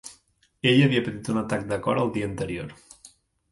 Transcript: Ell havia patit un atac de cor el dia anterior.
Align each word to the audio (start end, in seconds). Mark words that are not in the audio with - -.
Ell 0.71 0.81
havia 0.85 1.01
patit 1.09 1.29
un 1.35 1.41
atac 1.43 1.69
de 1.73 1.79
cor 1.89 2.01
el 2.07 2.11
dia 2.19 2.29
anterior. 2.33 2.75